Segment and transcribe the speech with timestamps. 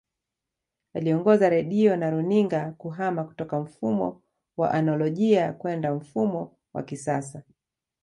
[0.93, 4.21] Aliongoza Redio na runinga kuhama kutoka mfumo
[4.57, 7.43] wa anolojia kwenda mfumo wa kisasa